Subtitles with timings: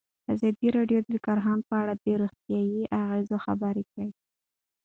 [0.33, 4.09] ازادي راډیو د کرهنه په اړه د روغتیایي اغېزو خبره کړې.